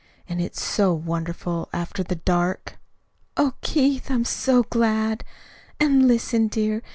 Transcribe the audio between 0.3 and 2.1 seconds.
it's so wonderful after